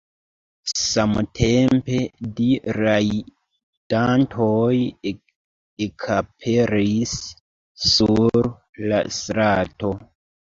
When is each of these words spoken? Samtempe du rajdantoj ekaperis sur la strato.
Samtempe 0.83 1.97
du 2.37 2.47
rajdantoj 2.77 4.79
ekaperis 5.87 7.13
sur 7.91 8.49
la 8.93 9.03
strato. 9.19 9.93